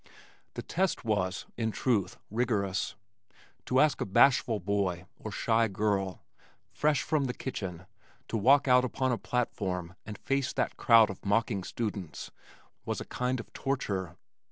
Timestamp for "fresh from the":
6.71-7.35